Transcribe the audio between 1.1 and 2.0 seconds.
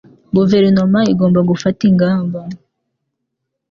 igomba gufata